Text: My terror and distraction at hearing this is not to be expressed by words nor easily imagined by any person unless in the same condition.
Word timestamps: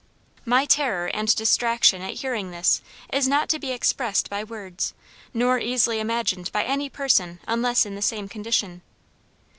My 0.45 0.65
terror 0.65 1.05
and 1.13 1.35
distraction 1.35 2.01
at 2.01 2.15
hearing 2.15 2.49
this 2.49 2.81
is 3.13 3.27
not 3.27 3.49
to 3.49 3.59
be 3.59 3.69
expressed 3.69 4.31
by 4.31 4.43
words 4.43 4.95
nor 5.31 5.59
easily 5.59 5.99
imagined 5.99 6.51
by 6.51 6.63
any 6.63 6.89
person 6.89 7.39
unless 7.47 7.85
in 7.85 7.93
the 7.93 8.01
same 8.01 8.27
condition. 8.27 8.81